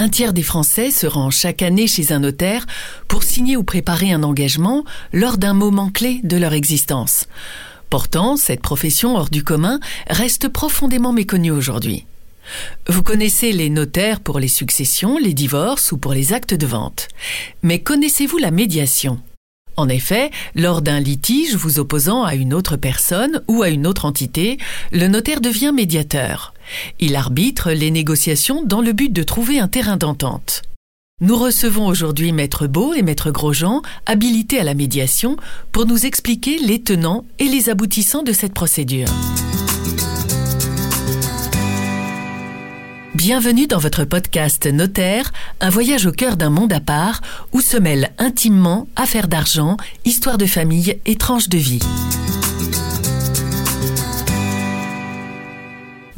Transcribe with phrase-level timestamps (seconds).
[0.00, 2.66] Un tiers des Français se rend chaque année chez un notaire
[3.08, 7.26] pour signer ou préparer un engagement lors d'un moment clé de leur existence.
[7.90, 12.06] Pourtant, cette profession hors du commun reste profondément méconnue aujourd'hui.
[12.88, 17.08] Vous connaissez les notaires pour les successions, les divorces ou pour les actes de vente.
[17.62, 19.20] Mais connaissez-vous la médiation?
[19.76, 24.04] En effet, lors d'un litige vous opposant à une autre personne ou à une autre
[24.04, 24.58] entité,
[24.92, 26.54] le notaire devient médiateur.
[27.00, 30.62] Il arbitre les négociations dans le but de trouver un terrain d'entente.
[31.20, 35.36] Nous recevons aujourd'hui Maître Beau et Maître Grosjean, habilités à la médiation,
[35.72, 39.08] pour nous expliquer les tenants et les aboutissants de cette procédure.
[43.18, 47.20] Bienvenue dans votre podcast Notaire, un voyage au cœur d'un monde à part
[47.52, 51.80] où se mêlent intimement affaires d'argent, histoires de famille et tranches de vie.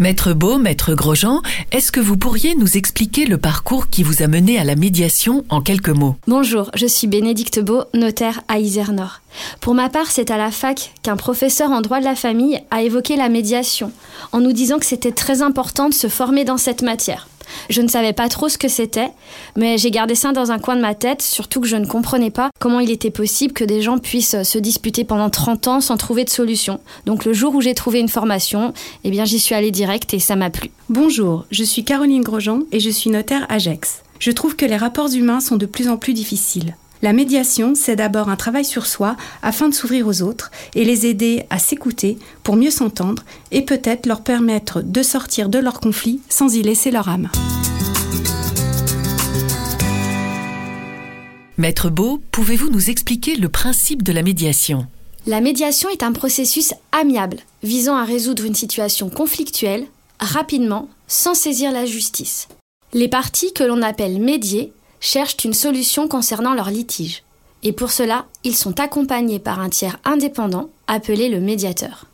[0.01, 4.29] Maître Beau, Maître Grosjean, est-ce que vous pourriez nous expliquer le parcours qui vous a
[4.29, 6.17] mené à la médiation en quelques mots?
[6.27, 9.21] Bonjour, je suis Bénédicte Beau, notaire à Isère-Nord.
[9.61, 12.83] Pour ma part, c'est à la fac qu'un professeur en droit de la famille a
[12.83, 13.93] évoqué la médiation,
[14.33, 17.29] en nous disant que c'était très important de se former dans cette matière.
[17.69, 19.11] Je ne savais pas trop ce que c'était,
[19.57, 22.31] mais j'ai gardé ça dans un coin de ma tête, surtout que je ne comprenais
[22.31, 25.97] pas comment il était possible que des gens puissent se disputer pendant 30 ans sans
[25.97, 26.81] trouver de solution.
[27.07, 30.19] Donc le jour où j'ai trouvé une formation, eh bien j'y suis allée direct et
[30.19, 30.71] ça m'a plu.
[30.89, 33.61] Bonjour, je suis Caroline Grosjean et je suis notaire à.
[34.19, 36.77] Je trouve que les rapports humains sont de plus en plus difficiles.
[37.03, 41.07] La médiation, c'est d'abord un travail sur soi afin de s'ouvrir aux autres et les
[41.07, 46.21] aider à s'écouter pour mieux s'entendre et peut-être leur permettre de sortir de leur conflit
[46.29, 47.31] sans y laisser leur âme.
[51.57, 54.87] Maître Beau, pouvez-vous nous expliquer le principe de la médiation?
[55.27, 59.87] La médiation est un processus amiable visant à résoudre une situation conflictuelle
[60.19, 62.49] rapidement sans saisir la justice.
[62.93, 67.25] Les parties que l'on appelle médiées cherchent une solution concernant leur litige.
[67.63, 72.07] Et pour cela, ils sont accompagnés par un tiers indépendant appelé le médiateur.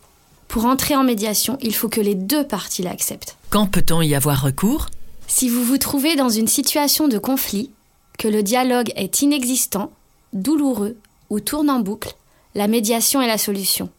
[0.49, 3.37] Pour entrer en médiation, il faut que les deux parties l'acceptent.
[3.51, 4.87] Quand peut-on y avoir recours?
[5.27, 7.71] Si vous vous trouvez dans une situation de conflit,
[8.19, 9.93] que le dialogue est inexistant,
[10.33, 10.97] douloureux
[11.31, 12.15] ou tourne en boucle,
[12.55, 13.91] la médiation est la solution.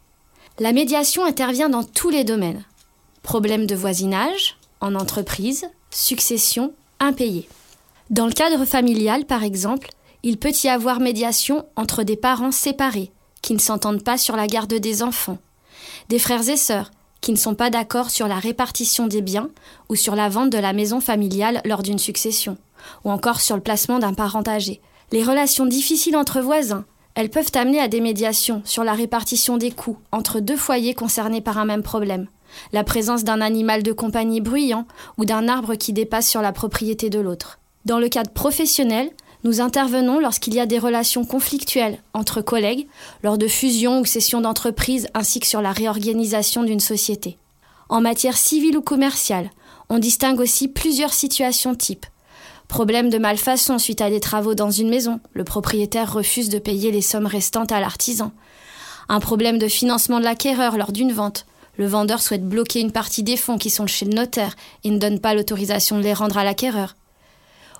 [0.59, 2.64] La médiation intervient dans tous les domaines.
[3.22, 7.48] Problèmes de voisinage, en entreprise, succession, impayés.
[8.09, 9.90] Dans le cadre familial, par exemple,
[10.23, 14.47] il peut y avoir médiation entre des parents séparés, qui ne s'entendent pas sur la
[14.47, 15.40] garde des enfants,
[16.07, 19.50] des frères et sœurs, qui ne sont pas d'accord sur la répartition des biens
[19.90, 22.57] ou sur la vente de la maison familiale lors d'une succession,
[23.03, 24.79] ou encore sur le placement d'un parent âgé.
[25.12, 29.72] Les relations difficiles entre voisins, elles peuvent amener à des médiations sur la répartition des
[29.72, 32.28] coûts entre deux foyers concernés par un même problème,
[32.72, 34.85] la présence d'un animal de compagnie bruyant
[35.18, 37.59] ou d'un arbre qui dépasse sur la propriété de l'autre.
[37.88, 39.09] Dans le cadre professionnel,
[39.46, 42.86] nous intervenons lorsqu'il y a des relations conflictuelles entre collègues,
[43.24, 47.38] lors de fusions ou cessions d'entreprises, ainsi que sur la réorganisation d'une société.
[47.88, 49.52] En matière civile ou commerciale,
[49.88, 52.06] on distingue aussi plusieurs situations types.
[52.68, 56.92] Problème de malfaçon suite à des travaux dans une maison, le propriétaire refuse de payer
[56.92, 58.34] les sommes restantes à l'artisan.
[59.08, 61.46] Un problème de financement de l'acquéreur lors d'une vente.
[61.78, 65.00] Le vendeur souhaite bloquer une partie des fonds qui sont chez le notaire et ne
[65.00, 66.98] donne pas l'autorisation de les rendre à l'acquéreur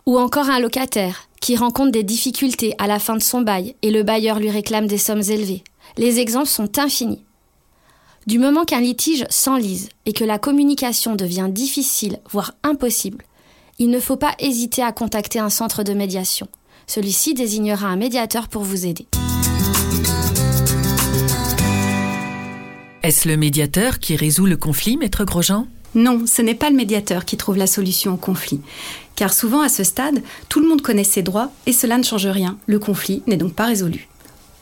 [0.08, 3.92] ou encore un locataire qui rencontre des difficultés à la fin de son bail et
[3.92, 5.64] le bailleur lui réclame des sommes élevées.
[5.98, 7.24] Les exemples sont infinis.
[8.26, 13.24] Du moment qu'un litige s'enlise et que la communication devient difficile, voire impossible,
[13.80, 16.48] il ne faut pas hésiter à contacter un centre de médiation.
[16.88, 19.08] Celui-ci désignera un médiateur pour vous aider.
[23.04, 25.68] Est-ce le médiateur qui résout le conflit, maître Grosjean?
[25.96, 28.62] Non, ce n'est pas le médiateur qui trouve la solution au conflit.
[29.16, 32.28] Car souvent à ce stade, tout le monde connaît ses droits et cela ne change
[32.28, 32.58] rien.
[32.68, 34.08] Le conflit n'est donc pas résolu.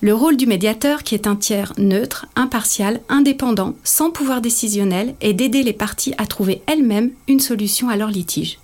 [0.01, 5.33] Le rôle du médiateur, qui est un tiers neutre, impartial, indépendant, sans pouvoir décisionnel, est
[5.33, 8.59] d'aider les parties à trouver elles-mêmes une solution à leur litige.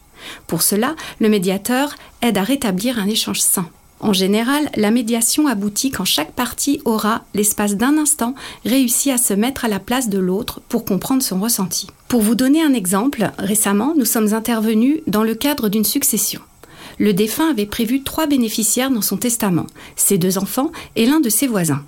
[0.46, 3.68] Pour cela, le médiateur aide à rétablir un échange sain.
[4.03, 8.33] En général, la médiation aboutit quand chaque partie aura, l'espace d'un instant,
[8.65, 11.86] réussi à se mettre à la place de l'autre pour comprendre son ressenti.
[12.07, 16.42] Pour vous donner un exemple, récemment, nous sommes intervenus dans le cadre d'une succession.
[16.98, 21.30] Le défunt avait prévu trois bénéficiaires dans son testament, ses deux enfants et l'un de
[21.30, 21.83] ses voisins.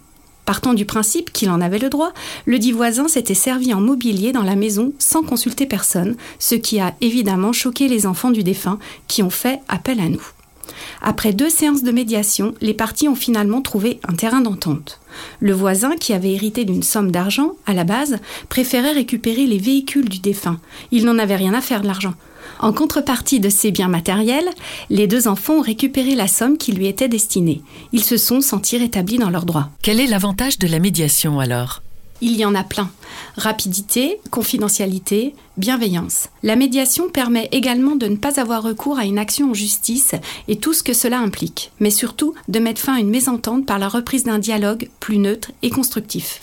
[0.46, 2.14] Partant du principe qu'il en avait le droit,
[2.46, 6.80] le dit voisin s'était servi en mobilier dans la maison sans consulter personne, ce qui
[6.80, 8.78] a évidemment choqué les enfants du défunt
[9.08, 10.24] qui ont fait appel à nous.
[11.02, 15.00] Après deux séances de médiation, les parties ont finalement trouvé un terrain d'entente.
[15.40, 18.18] Le voisin, qui avait hérité d'une somme d'argent, à la base,
[18.50, 20.60] préférait récupérer les véhicules du défunt.
[20.92, 22.14] Il n'en avait rien à faire de l'argent.
[22.60, 24.50] En contrepartie de ces biens matériels,
[24.90, 27.62] les deux enfants ont récupéré la somme qui lui était destinée.
[27.92, 29.70] Ils se sont sentis rétablis dans leurs droits.
[29.82, 31.83] Quel est l'avantage de la médiation alors?
[32.24, 32.90] Il y en a plein.
[33.36, 36.30] Rapidité, confidentialité, bienveillance.
[36.42, 40.16] La médiation permet également de ne pas avoir recours à une action en justice
[40.48, 43.78] et tout ce que cela implique, mais surtout de mettre fin à une mésentente par
[43.78, 46.40] la reprise d'un dialogue plus neutre et constructif.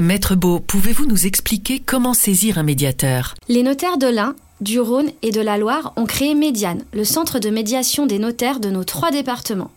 [0.00, 3.34] Maître Beau, pouvez-vous nous expliquer comment saisir un médiateur?
[3.48, 7.38] Les notaires de l'Ain, du Rhône et de la Loire ont créé Médiane, le centre
[7.38, 9.70] de médiation des notaires de nos trois départements.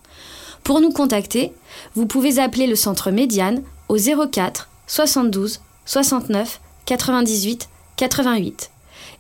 [0.64, 1.52] Pour nous contacter,
[1.96, 8.72] vous pouvez appeler le centre Médiane au 04 72 69 98 88.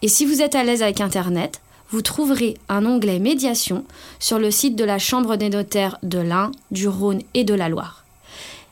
[0.02, 3.84] Et si vous êtes à l'aise avec Internet, vous trouverez un onglet Médiation
[4.20, 7.70] sur le site de la Chambre des notaires de l'Ain, du Rhône et de la
[7.70, 8.06] Loire.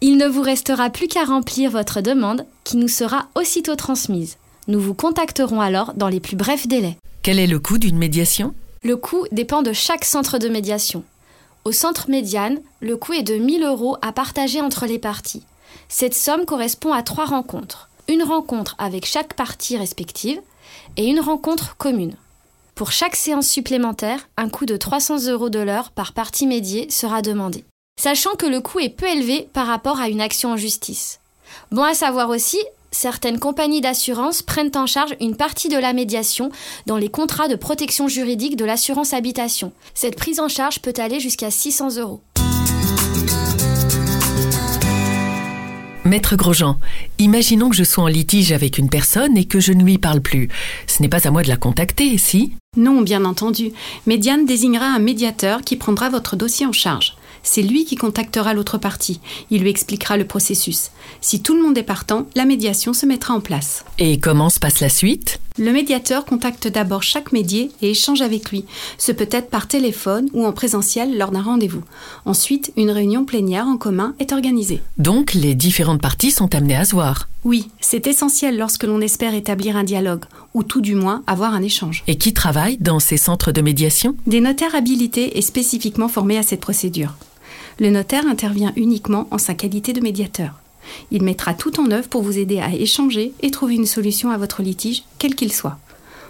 [0.02, 4.38] Il ne vous restera plus qu'à remplir votre demande qui nous sera aussitôt transmise.
[4.68, 6.98] Nous vous contacterons alors dans les plus brefs délais.
[7.24, 8.54] Quel est le coût d'une médiation?
[8.84, 11.04] Le coût dépend de chaque centre de médiation.
[11.68, 15.44] Au centre médiane, le coût est de 1000 euros à partager entre les parties.
[15.90, 17.90] Cette somme correspond à trois rencontres.
[18.08, 20.40] Une rencontre avec chaque partie respective
[20.96, 22.16] et une rencontre commune.
[22.74, 27.22] Pour chaque séance supplémentaire, un coût de 300 euros de l'heure par partie médiée sera
[27.22, 27.66] demandé.
[28.00, 31.20] Sachant que le coût est peu élevé par rapport à une action en justice.
[31.72, 32.60] Bon à savoir aussi,
[32.92, 36.50] certaines compagnies d'assurance prennent en charge une partie de la médiation
[36.86, 39.72] dans les contrats de protection juridique de l'assurance habitation.
[39.94, 42.22] Cette prise en charge peut aller jusqu'à 600 euros.
[46.08, 46.80] Maître Grosjean,
[47.20, 50.22] imaginons que je sois en litige avec une personne et que je ne lui parle
[50.22, 50.48] plus.
[50.88, 52.54] Ce n'est pas à moi de la contacter, si?
[52.78, 53.72] Non, bien entendu.
[54.06, 57.17] Médiane désignera un médiateur qui prendra votre dossier en charge.
[57.50, 59.22] C'est lui qui contactera l'autre partie.
[59.52, 60.92] Il lui expliquera le processus.
[61.22, 63.86] Si tout le monde est partant, la médiation se mettra en place.
[64.00, 65.40] Et comment se passe la suite?
[65.58, 68.66] Le médiateur contacte d'abord chaque médié et échange avec lui.
[68.98, 71.84] Ce peut être par téléphone ou en présentiel lors d'un rendez-vous.
[72.26, 74.82] Ensuite, une réunion plénière en commun est organisée.
[74.98, 79.34] Donc, les différentes parties sont amenées à se voir Oui, c'est essentiel lorsque l'on espère
[79.34, 82.04] établir un dialogue, ou tout du moins avoir un échange.
[82.08, 84.18] Et qui travaille dans ces centres de médiation?
[84.28, 87.14] Des notaires habilités et spécifiquement formés à cette procédure
[87.80, 90.54] le notaire intervient uniquement en sa qualité de médiateur.
[91.12, 94.38] Il mettra tout en œuvre pour vous aider à échanger et trouver une solution à
[94.38, 95.78] votre litige, quel qu'il soit.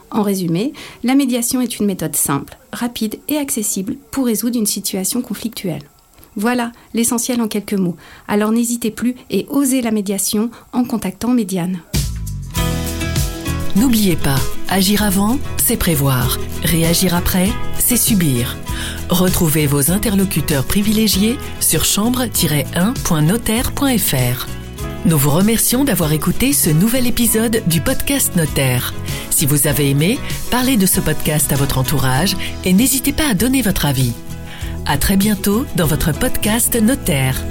[0.10, 5.22] En résumé, la médiation est une méthode simple, rapide et accessible pour résoudre une situation
[5.22, 5.84] conflictuelle.
[6.36, 7.98] Voilà l'essentiel en quelques mots.
[8.28, 11.82] Alors n'hésitez plus et osez la médiation en contactant Médiane.
[13.76, 14.40] N'oubliez pas,
[14.70, 16.38] agir avant, c'est prévoir.
[16.64, 17.50] Réagir après,
[17.80, 18.56] c'est subir.
[19.10, 24.48] Retrouvez vos interlocuteurs privilégiés sur chambre-1.notaire.fr.
[25.06, 28.94] Nous vous remercions d'avoir écouté ce nouvel épisode du podcast Notaire.
[29.30, 30.20] Si vous avez aimé,
[30.52, 34.12] parlez de ce podcast à votre entourage et n'hésitez pas à donner votre avis.
[34.86, 37.42] À très bientôt dans votre podcast Notaire.